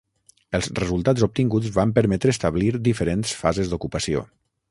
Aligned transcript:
Els 0.59 0.69
resultats 0.79 1.25
obtinguts 1.27 1.69
van 1.75 1.93
permetre 1.99 2.33
establir 2.35 2.71
diferents 2.89 3.37
fases 3.43 3.73
d'ocupació. 3.75 4.27